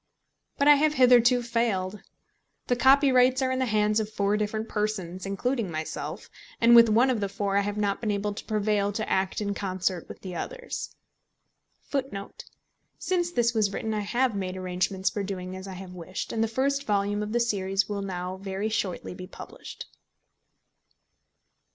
[0.57, 2.01] But I have hitherto failed.
[2.65, 6.27] The copyrights are in the hands of four different persons, including myself,
[6.59, 9.41] and with one of the four I have not been able to prevail to act
[9.41, 10.95] in concert with the others.
[11.89, 12.47] [Footnote 10:
[12.97, 16.43] Since this was written I have made arrangements for doing as I have wished, and
[16.43, 19.85] the first volume of the series will now very shortly be published.